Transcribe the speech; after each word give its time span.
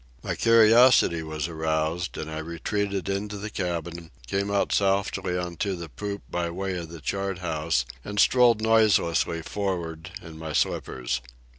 My 0.23 0.33
curiosity 0.33 1.21
was 1.21 1.47
aroused, 1.47 2.17
and 2.17 2.27
I 2.27 2.39
retreated 2.39 3.07
into 3.07 3.37
the 3.37 3.51
cabin, 3.51 4.09
came 4.25 4.49
out 4.49 4.73
softly 4.73 5.37
on 5.37 5.57
to 5.57 5.75
the 5.75 5.89
poop 5.89 6.23
by 6.27 6.49
way 6.49 6.75
of 6.75 6.89
the 6.89 7.01
chart 7.01 7.37
house, 7.37 7.85
and 8.03 8.19
strolled 8.19 8.61
noiselessly 8.63 9.43
for'ard 9.43 10.09
in 10.23 10.39
my 10.39 10.53
slippers. 10.53 11.21